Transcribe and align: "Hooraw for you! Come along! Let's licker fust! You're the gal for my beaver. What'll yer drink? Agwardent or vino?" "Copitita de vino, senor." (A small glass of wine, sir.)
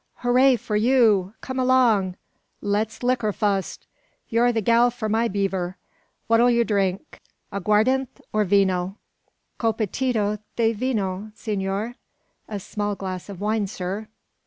"Hooraw 0.23 0.57
for 0.57 0.75
you! 0.75 1.35
Come 1.41 1.59
along! 1.59 2.15
Let's 2.59 3.03
licker 3.03 3.31
fust! 3.31 3.85
You're 4.29 4.51
the 4.51 4.59
gal 4.59 4.89
for 4.89 5.07
my 5.07 5.27
beaver. 5.27 5.77
What'll 6.25 6.49
yer 6.49 6.63
drink? 6.63 7.21
Agwardent 7.53 8.07
or 8.33 8.43
vino?" 8.43 8.97
"Copitita 9.59 10.39
de 10.55 10.73
vino, 10.73 11.31
senor." 11.35 11.97
(A 12.49 12.59
small 12.59 12.95
glass 12.95 13.29
of 13.29 13.39
wine, 13.41 13.67
sir.) 13.67 14.07